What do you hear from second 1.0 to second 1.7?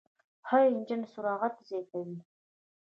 سرعت